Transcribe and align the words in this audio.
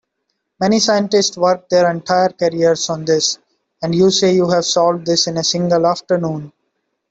Many 0.59 0.79
scientists 0.79 1.37
work 1.37 1.69
their 1.69 1.87
entire 1.91 2.29
careers 2.29 2.89
on 2.89 3.05
this, 3.05 3.37
and 3.83 3.93
you 3.93 4.09
say 4.09 4.33
you 4.33 4.49
have 4.49 4.65
solved 4.65 5.05
this 5.05 5.27
in 5.27 5.37
a 5.37 5.43
single 5.43 5.85
afternoon? 5.85 6.51